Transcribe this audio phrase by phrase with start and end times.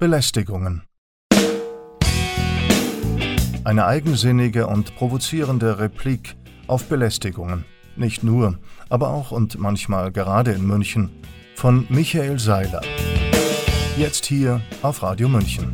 [0.00, 0.82] Belästigungen.
[3.64, 6.36] Eine eigensinnige und provozierende Replik
[6.68, 7.64] auf Belästigungen.
[7.96, 11.10] Nicht nur, aber auch und manchmal gerade in München.
[11.56, 12.80] Von Michael Seiler.
[13.96, 15.72] Jetzt hier auf Radio München.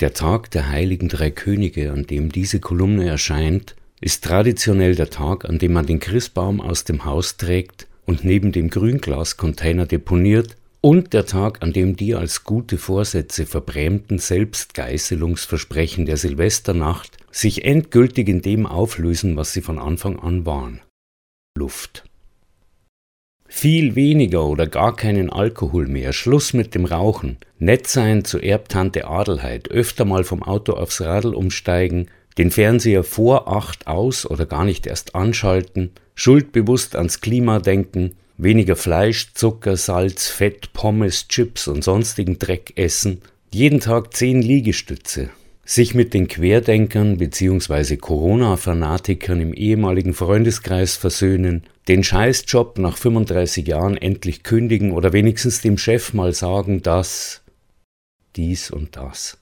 [0.00, 5.44] Der Tag der heiligen drei Könige, an dem diese Kolumne erscheint, ist traditionell der Tag,
[5.44, 11.14] an dem man den Christbaum aus dem Haus trägt und neben dem Grünglascontainer deponiert und
[11.14, 18.42] der Tag, an dem die als gute Vorsätze verbrämten Selbstgeißelungsversprechen der Silvesternacht sich endgültig in
[18.42, 20.82] dem auflösen, was sie von Anfang an waren.
[21.56, 22.04] Luft.
[23.46, 29.06] Viel weniger oder gar keinen Alkohol mehr, Schluss mit dem Rauchen, nett sein zu Erbtante
[29.06, 34.66] Adelheid, öfter mal vom Auto aufs Radl umsteigen, den Fernseher vor acht aus oder gar
[34.66, 41.84] nicht erst anschalten, schuldbewusst ans Klima denken, weniger Fleisch, Zucker, Salz, Fett, Pommes, Chips und
[41.84, 45.30] sonstigen Dreck essen, jeden Tag zehn Liegestütze,
[45.64, 47.96] sich mit den Querdenkern bzw.
[47.96, 55.78] Corona-Fanatikern im ehemaligen Freundeskreis versöhnen, den Scheißjob nach 35 Jahren endlich kündigen oder wenigstens dem
[55.78, 57.42] Chef mal sagen, dass
[58.36, 59.38] dies und das.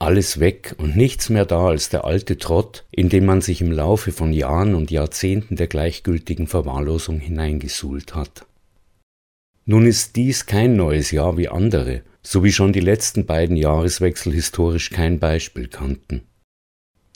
[0.00, 3.72] Alles weg und nichts mehr da als der alte Trott, in den man sich im
[3.72, 8.46] Laufe von Jahren und Jahrzehnten der gleichgültigen Verwahrlosung hineingesuhlt hat.
[9.64, 14.32] Nun ist dies kein neues Jahr wie andere, so wie schon die letzten beiden Jahreswechsel
[14.32, 16.22] historisch kein Beispiel kannten.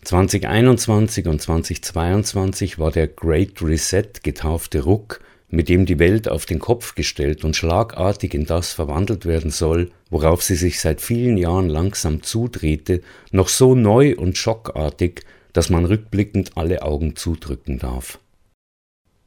[0.04, 5.20] 2021 und 2022 war der Great Reset getaufte Ruck,
[5.52, 9.90] mit dem die Welt auf den Kopf gestellt und schlagartig in das verwandelt werden soll,
[10.08, 15.84] worauf sie sich seit vielen Jahren langsam zudrehte, noch so neu und schockartig, dass man
[15.84, 18.18] rückblickend alle Augen zudrücken darf.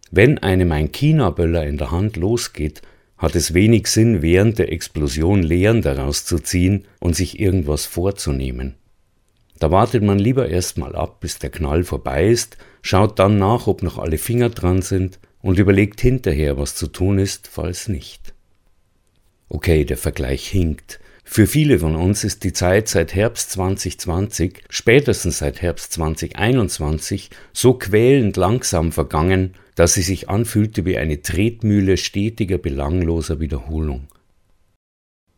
[0.09, 2.81] Wenn einem ein China-Böller in der Hand losgeht,
[3.19, 8.73] hat es wenig Sinn, während der Explosion Lehren daraus zu ziehen und sich irgendwas vorzunehmen.
[9.59, 13.83] Da wartet man lieber erstmal ab, bis der Knall vorbei ist, schaut dann nach, ob
[13.83, 18.33] noch alle Finger dran sind und überlegt hinterher, was zu tun ist, falls nicht.
[19.47, 20.99] Okay, der Vergleich hinkt.
[21.23, 27.75] Für viele von uns ist die Zeit seit Herbst 2020, spätestens seit Herbst 2021, so
[27.75, 34.07] quälend langsam vergangen, dass sie sich anfühlte wie eine Tretmühle stetiger belangloser Wiederholung.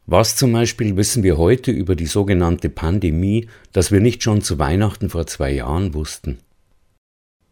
[0.06, 4.58] Was zum Beispiel wissen wir heute über die sogenannte Pandemie, das wir nicht schon zu
[4.58, 6.38] Weihnachten vor zwei Jahren wussten?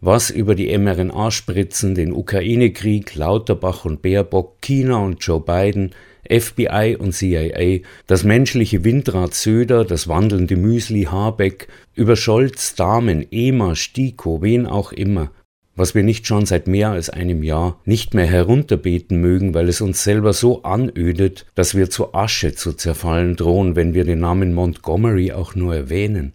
[0.07, 5.93] Was über die mRNA-Spritzen, den Ukraine-Krieg, Lauterbach und Baerbock, China und Joe Biden,
[6.29, 13.73] FBI und CIA, das menschliche Windrad Söder, das wandelnde Müsli Habeck, über Scholz, Damen, EMA,
[13.73, 15.31] Stiko, wen auch immer,
[15.75, 19.81] was wir nicht schon seit mehr als einem Jahr nicht mehr herunterbeten mögen, weil es
[19.81, 24.53] uns selber so anödet, dass wir zu Asche zu zerfallen drohen, wenn wir den Namen
[24.53, 26.33] Montgomery auch nur erwähnen.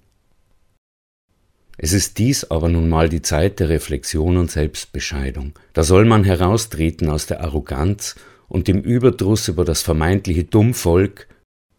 [1.82, 5.54] Es ist dies aber nun mal die Zeit der Reflexion und Selbstbescheidung.
[5.72, 8.16] Da soll man heraustreten aus der Arroganz
[8.48, 11.26] und dem Überdruss über das vermeintliche Dummvolk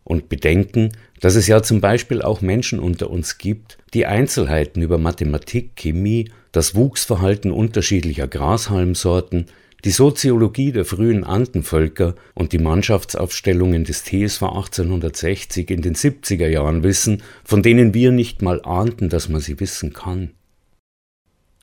[0.04, 4.98] und bedenken, dass es ja zum Beispiel auch Menschen unter uns gibt, die Einzelheiten über
[4.98, 9.46] Mathematik, Chemie das Wuchsverhalten unterschiedlicher Grashalmsorten,
[9.84, 16.84] die Soziologie der frühen Andenvölker und die Mannschaftsaufstellungen des TSV 1860 in den 70er Jahren
[16.84, 20.32] wissen, von denen wir nicht mal ahnten, dass man sie wissen kann.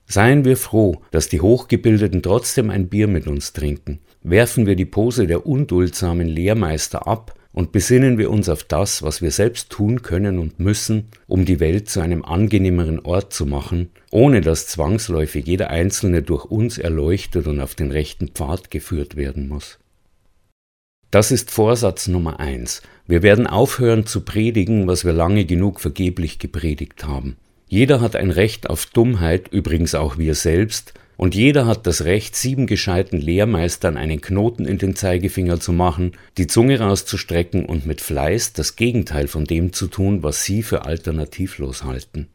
[0.07, 4.87] Seien wir froh, dass die Hochgebildeten trotzdem ein Bier mit uns trinken, werfen wir die
[4.87, 10.03] Pose der unduldsamen Lehrmeister ab und besinnen wir uns auf das, was wir selbst tun
[10.03, 15.45] können und müssen, um die Welt zu einem angenehmeren Ort zu machen, ohne dass zwangsläufig
[15.45, 19.81] jeder Einzelne durch uns erleuchtet und auf den rechten Pfad geführt werden muss.
[21.11, 22.81] Das ist Vorsatz Nummer eins.
[23.09, 27.39] Wir werden aufhören zu predigen, was wir lange genug vergeblich gepredigt haben.
[27.67, 32.37] Jeder hat ein Recht auf Dummheit, übrigens auch wir selbst, und jeder hat das Recht,
[32.37, 38.01] sieben gescheiten Lehrmeistern einen Knoten in den Zeigefinger zu machen, die Zunge rauszustrecken und mit
[38.01, 42.29] Fleiß das Gegenteil von dem zu tun, was sie für alternativlos halten.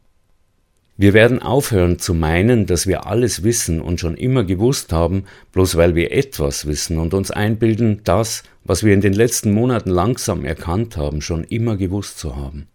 [0.98, 5.76] Wir werden aufhören zu meinen, dass wir alles wissen und schon immer gewusst haben, bloß
[5.76, 10.44] weil wir etwas wissen und uns einbilden, das, was wir in den letzten Monaten langsam
[10.44, 12.68] erkannt haben, schon immer gewusst zu haben.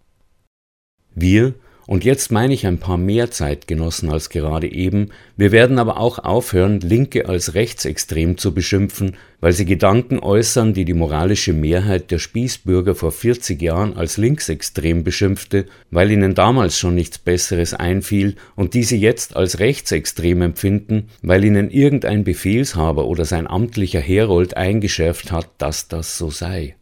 [1.14, 1.54] Wir
[1.90, 5.10] und jetzt meine ich ein paar mehr Zeitgenossen als gerade eben.
[5.38, 10.86] Wir werden aber auch aufhören, Linke als rechtsextrem zu beschimpfen, weil sie Gedanken äußern, die
[10.86, 16.94] die moralische Mehrheit der Spießbürger vor 40 Jahren als linksextrem beschimpfte, weil ihnen damals schon
[16.94, 23.26] nichts Besseres einfiel und die sie jetzt als rechtsextrem empfinden, weil ihnen irgendein Befehlshaber oder
[23.26, 26.76] sein amtlicher Herold eingeschärft hat, dass das so sei.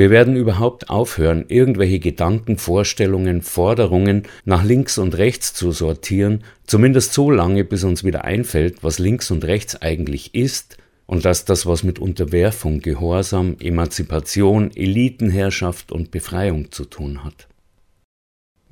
[0.00, 7.12] Wir werden überhaupt aufhören, irgendwelche Gedanken, Vorstellungen, Forderungen nach links und rechts zu sortieren, zumindest
[7.12, 11.66] so lange, bis uns wieder einfällt, was links und rechts eigentlich ist und dass das
[11.66, 17.49] was mit Unterwerfung, Gehorsam, Emanzipation, Elitenherrschaft und Befreiung zu tun hat.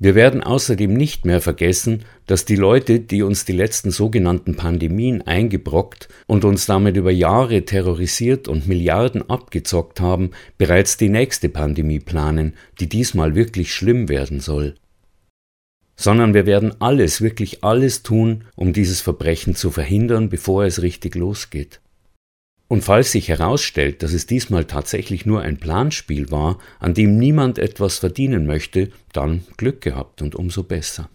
[0.01, 5.21] Wir werden außerdem nicht mehr vergessen, dass die Leute, die uns die letzten sogenannten Pandemien
[5.27, 11.99] eingebrockt und uns damit über Jahre terrorisiert und Milliarden abgezockt haben, bereits die nächste Pandemie
[11.99, 14.75] planen, die diesmal wirklich schlimm werden soll.
[15.97, 21.15] Sondern wir werden alles, wirklich alles tun, um dieses Verbrechen zu verhindern, bevor es richtig
[21.15, 21.81] losgeht.
[22.69, 27.57] Und falls sich herausstellt, dass es diesmal tatsächlich nur ein Planspiel war, an dem niemand
[27.57, 31.09] etwas verdienen möchte, dann Glück gehabt und umso besser.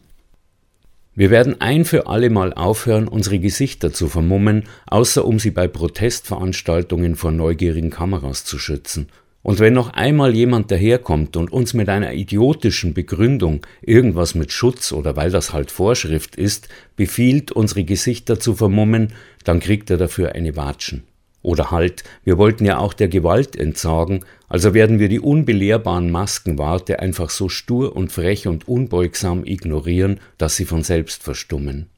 [1.15, 5.69] Wir werden ein für alle Mal aufhören, unsere Gesichter zu vermummen, außer um sie bei
[5.69, 9.07] Protestveranstaltungen vor neugierigen Kameras zu schützen.
[9.45, 14.91] Und wenn noch einmal jemand daherkommt und uns mit einer idiotischen Begründung irgendwas mit Schutz
[14.91, 16.67] oder weil das halt Vorschrift ist,
[16.97, 19.13] befiehlt, unsere Gesichter zu vermummen,
[19.45, 21.05] dann kriegt er dafür eine Watschen.
[21.45, 27.01] Oder halt, wir wollten ja auch der Gewalt entsagen, also werden wir die unbelehrbaren Maskenwarte
[27.01, 31.91] einfach so stur und frech und unbeugsam ignorieren, dass sie von selbst verstummen.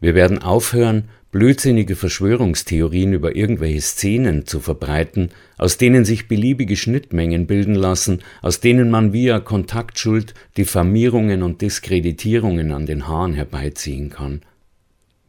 [0.00, 5.28] Wir werden aufhören, blödsinnige Verschwörungstheorien über irgendwelche Szenen zu verbreiten,
[5.58, 12.72] aus denen sich beliebige Schnittmengen bilden lassen, aus denen man via Kontaktschuld Diffamierungen und Diskreditierungen
[12.72, 14.40] an den Haaren herbeiziehen kann.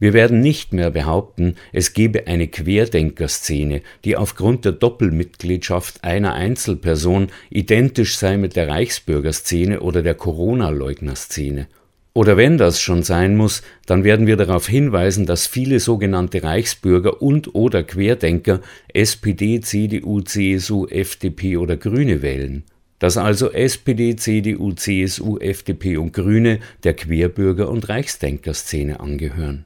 [0.00, 7.28] Wir werden nicht mehr behaupten, es gebe eine Querdenkerszene, die aufgrund der Doppelmitgliedschaft einer Einzelperson
[7.50, 11.66] identisch sei mit der Reichsbürgerszene oder der Corona-Leugnerszene.
[12.14, 17.20] Oder wenn das schon sein muss, dann werden wir darauf hinweisen, dass viele sogenannte Reichsbürger
[17.20, 18.60] und oder Querdenker
[18.92, 22.62] SPD, CDU, CSU, FDP oder Grüne wählen.
[23.00, 29.64] Dass also SPD, CDU, CSU, FDP und Grüne der Querbürger- und Reichsdenkerszene angehören.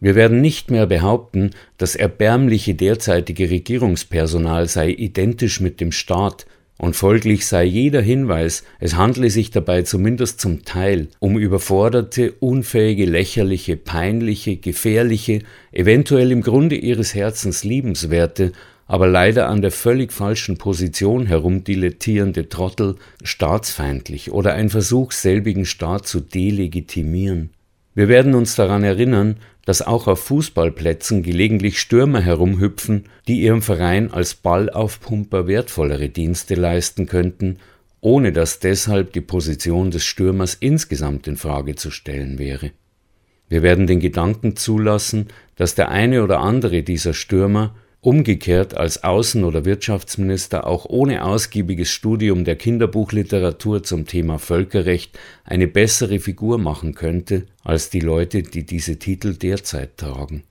[0.00, 6.46] Wir werden nicht mehr behaupten, das erbärmliche derzeitige Regierungspersonal sei identisch mit dem Staat,
[6.80, 13.04] und folglich sei jeder Hinweis, es handle sich dabei zumindest zum Teil um überforderte, unfähige,
[13.04, 15.40] lächerliche, peinliche, gefährliche,
[15.72, 18.52] eventuell im Grunde ihres Herzens liebenswerte,
[18.86, 26.08] aber leider an der völlig falschen Position herumdilettierende Trottel staatsfeindlich oder ein Versuch, selbigen Staat
[26.08, 27.50] zu delegitimieren.
[27.94, 34.12] Wir werden uns daran erinnern, dass auch auf Fußballplätzen gelegentlich Stürmer herumhüpfen, die ihrem Verein
[34.12, 37.58] als Ballaufpumper wertvollere Dienste leisten könnten,
[38.00, 42.70] ohne dass deshalb die Position des Stürmers insgesamt in Frage zu stellen wäre.
[43.48, 45.26] Wir werden den Gedanken zulassen,
[45.56, 51.90] dass der eine oder andere dieser Stürmer Umgekehrt als Außen- oder Wirtschaftsminister auch ohne ausgiebiges
[51.90, 58.64] Studium der Kinderbuchliteratur zum Thema Völkerrecht eine bessere Figur machen könnte als die Leute, die
[58.64, 60.44] diese Titel derzeit tragen.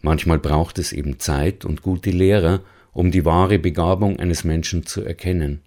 [0.00, 2.60] Manchmal braucht es eben Zeit und gute Lehrer,
[2.92, 5.62] um die wahre Begabung eines Menschen zu erkennen.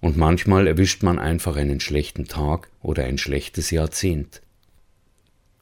[0.00, 4.40] Und manchmal erwischt man einfach einen schlechten Tag oder ein schlechtes Jahrzehnt.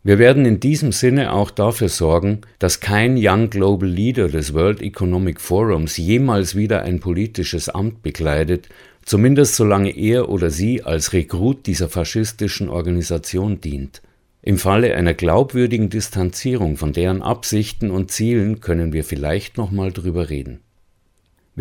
[0.02, 4.80] Wir werden in diesem Sinne auch dafür sorgen, dass kein Young Global Leader des World
[4.80, 8.70] Economic Forums jemals wieder ein politisches Amt bekleidet,
[9.04, 14.00] zumindest solange er oder sie als Rekrut dieser faschistischen Organisation dient.
[14.40, 20.30] Im Falle einer glaubwürdigen Distanzierung von deren Absichten und Zielen können wir vielleicht nochmal drüber
[20.30, 20.60] reden.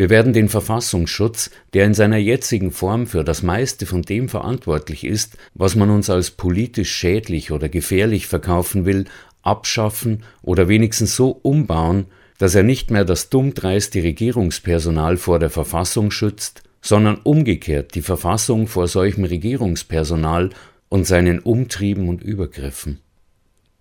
[0.00, 5.04] Wir werden den Verfassungsschutz, der in seiner jetzigen Form für das meiste von dem verantwortlich
[5.04, 9.04] ist, was man uns als politisch schädlich oder gefährlich verkaufen will,
[9.42, 12.06] abschaffen oder wenigstens so umbauen,
[12.38, 18.68] dass er nicht mehr das dummdreiste Regierungspersonal vor der Verfassung schützt, sondern umgekehrt die Verfassung
[18.68, 20.48] vor solchem Regierungspersonal
[20.88, 23.00] und seinen Umtrieben und Übergriffen.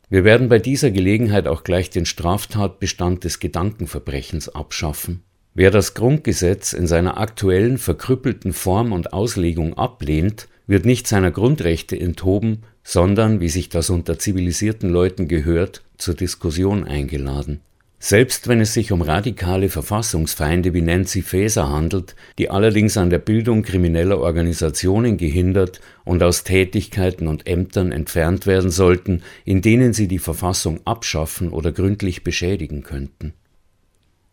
[0.09, 5.23] Wir werden bei dieser Gelegenheit auch gleich den Straftatbestand des Gedankenverbrechens abschaffen.
[5.59, 11.99] Wer das Grundgesetz in seiner aktuellen verkrüppelten Form und Auslegung ablehnt, wird nicht seiner Grundrechte
[11.99, 17.59] enthoben, sondern, wie sich das unter zivilisierten Leuten gehört, zur Diskussion eingeladen.
[17.99, 23.19] Selbst wenn es sich um radikale Verfassungsfeinde wie Nancy Faeser handelt, die allerdings an der
[23.19, 30.07] Bildung krimineller Organisationen gehindert und aus Tätigkeiten und Ämtern entfernt werden sollten, in denen sie
[30.07, 33.33] die Verfassung abschaffen oder gründlich beschädigen könnten.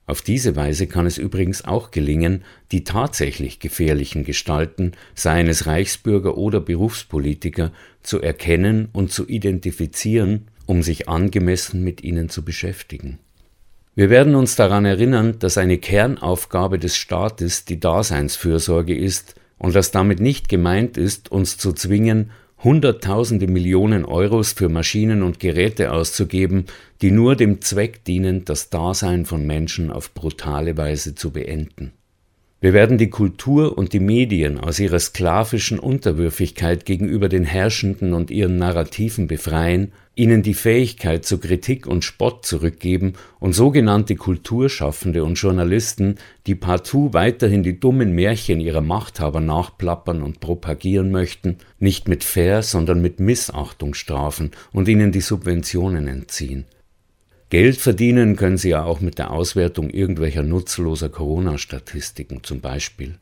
[0.09, 6.37] Auf diese Weise kann es übrigens auch gelingen, die tatsächlich gefährlichen Gestalten, seien es Reichsbürger
[6.37, 7.73] oder Berufspolitiker,
[8.03, 13.19] zu erkennen und zu identifizieren, um sich angemessen mit ihnen zu beschäftigen.
[13.97, 19.91] Wir werden uns daran erinnern, dass eine Kernaufgabe des Staates die Daseinsfürsorge ist und dass
[19.91, 22.31] damit nicht gemeint ist, uns zu zwingen,
[22.67, 26.65] Hunderttausende Millionen Euros für Maschinen und Geräte auszugeben,
[27.01, 31.93] die nur dem Zweck dienen, das Dasein von Menschen auf brutale Weise zu beenden.
[32.59, 38.31] Wir werden die Kultur und die Medien aus ihrer sklavischen Unterwürfigkeit gegenüber den Herrschenden und
[38.31, 45.35] ihren Narrativen befreien, ihnen die Fähigkeit zu Kritik und Spott zurückgeben und sogenannte Kulturschaffende und
[45.35, 52.25] Journalisten, die partout weiterhin die dummen Märchen ihrer Machthaber nachplappern und propagieren möchten, nicht mit
[52.25, 56.65] Fair, sondern mit Missachtung strafen und ihnen die Subventionen entziehen.
[57.49, 63.15] Geld verdienen können sie ja auch mit der Auswertung irgendwelcher nutzloser Corona-Statistiken zum Beispiel.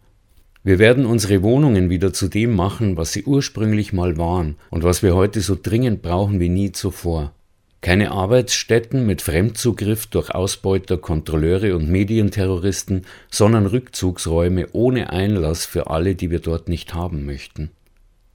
[0.63, 5.03] Wir werden unsere Wohnungen wieder zu dem machen, was sie ursprünglich mal waren und was
[5.03, 7.35] wir heute so dringend brauchen wie nie zuvor.
[7.83, 16.15] Keine Arbeitsstätten mit Fremdzugriff durch Ausbeuter, Kontrolleure und Medienterroristen, sondern Rückzugsräume ohne Einlass für alle,
[16.15, 17.73] die wir dort nicht haben möchten.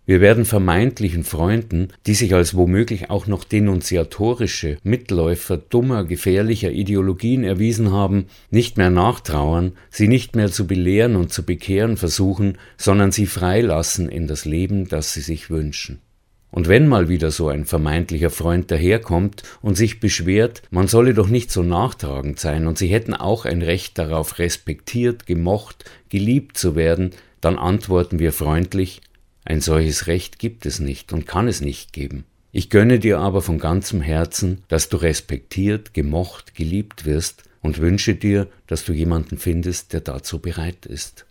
[0.10, 7.44] Wir werden vermeintlichen Freunden, die sich als womöglich auch noch denunziatorische Mitläufer dummer, gefährlicher Ideologien
[7.44, 13.12] erwiesen haben, nicht mehr nachtrauern, sie nicht mehr zu belehren und zu bekehren versuchen, sondern
[13.12, 16.01] sie freilassen in das Leben, das sie sich wünschen.
[16.50, 21.28] Und wenn mal wieder so ein vermeintlicher Freund daherkommt und sich beschwert, man solle doch
[21.28, 26.75] nicht so nachtragend sein und sie hätten auch ein Recht darauf, respektiert, gemocht, geliebt zu
[26.75, 27.12] werden,
[27.42, 29.01] dann antworten wir freundlich,
[29.50, 32.24] ein solches Recht gibt es nicht und kann es nicht geben.
[32.51, 38.13] Ich gönne dir aber von ganzem Herzen, dass du respektiert, gemocht, geliebt wirst und wünsche
[38.13, 41.25] dir, dass du jemanden findest, der dazu bereit ist.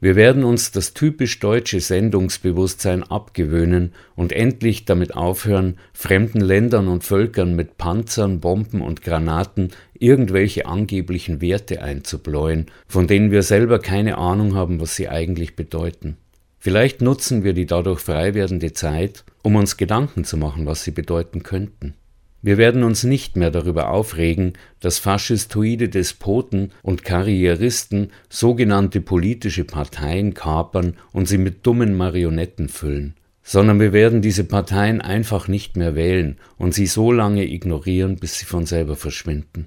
[0.00, 7.04] Wir werden uns das typisch deutsche Sendungsbewusstsein abgewöhnen und endlich damit aufhören, fremden Ländern und
[7.04, 14.18] Völkern mit Panzern, Bomben und Granaten irgendwelche angeblichen Werte einzubläuen, von denen wir selber keine
[14.18, 16.16] Ahnung haben, was sie eigentlich bedeuten.
[16.64, 20.92] Vielleicht nutzen wir die dadurch frei werdende Zeit, um uns Gedanken zu machen, was sie
[20.92, 21.92] bedeuten könnten.
[22.40, 30.32] Wir werden uns nicht mehr darüber aufregen, dass faschistoide Despoten und Karrieristen sogenannte politische Parteien
[30.32, 35.94] kapern und sie mit dummen Marionetten füllen, sondern wir werden diese Parteien einfach nicht mehr
[35.94, 39.66] wählen und sie so lange ignorieren, bis sie von selber verschwinden.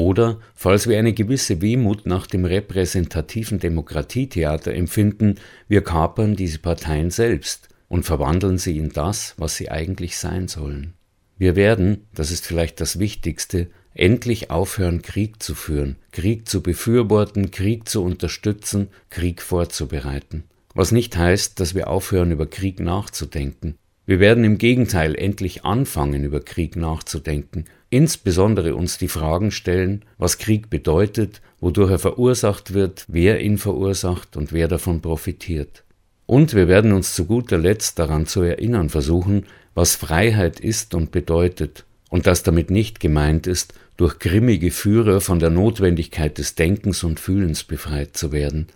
[0.00, 5.34] Oder, falls wir eine gewisse Wehmut nach dem repräsentativen Demokratietheater empfinden,
[5.68, 10.94] wir kapern diese Parteien selbst und verwandeln sie in das, was sie eigentlich sein sollen.
[11.36, 17.50] Wir werden, das ist vielleicht das Wichtigste, endlich aufhören, Krieg zu führen, Krieg zu befürworten,
[17.50, 20.44] Krieg zu unterstützen, Krieg vorzubereiten.
[20.72, 23.74] Was nicht heißt, dass wir aufhören, über Krieg nachzudenken.
[24.06, 30.38] Wir werden im Gegenteil endlich anfangen, über Krieg nachzudenken insbesondere uns die Fragen stellen, was
[30.38, 35.84] Krieg bedeutet, wodurch er verursacht wird, wer ihn verursacht und wer davon profitiert.
[36.26, 41.10] Und wir werden uns zu guter Letzt daran zu erinnern versuchen, was Freiheit ist und
[41.10, 47.04] bedeutet, und dass damit nicht gemeint ist, durch grimmige Führer von der Notwendigkeit des Denkens
[47.04, 48.68] und Fühlens befreit zu werden.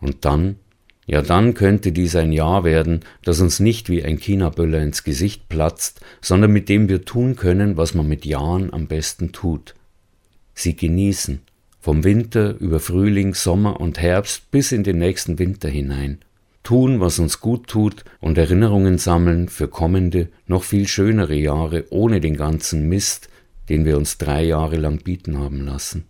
[0.00, 0.56] Und dann
[1.06, 5.48] ja dann könnte dies ein Jahr werden, das uns nicht wie ein Chinaböller ins Gesicht
[5.48, 9.74] platzt, sondern mit dem wir tun können, was man mit Jahren am besten tut.
[10.54, 11.40] Sie genießen,
[11.80, 16.18] vom Winter über Frühling, Sommer und Herbst bis in den nächsten Winter hinein.
[16.62, 22.20] Tun, was uns gut tut und Erinnerungen sammeln für kommende, noch viel schönere Jahre ohne
[22.20, 23.28] den ganzen Mist,
[23.68, 26.04] den wir uns drei Jahre lang bieten haben lassen.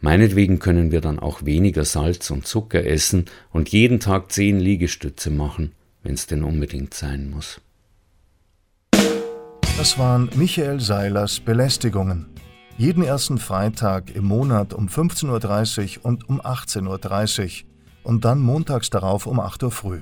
[0.00, 5.30] Meinetwegen können wir dann auch weniger Salz und Zucker essen und jeden Tag zehn Liegestütze
[5.30, 7.60] machen, wenn es denn unbedingt sein muss.
[9.76, 12.26] Das waren Michael Seilers Belästigungen.
[12.78, 17.68] Jeden ersten Freitag im Monat um 15.30 Uhr und um 18.30 Uhr
[18.02, 20.00] und dann montags darauf um 8 Uhr früh.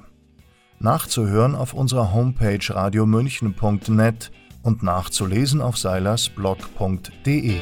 [0.78, 4.30] Nachzuhören auf unserer Homepage radiomünchen.net
[4.62, 7.56] und nachzulesen auf seilersblog.de.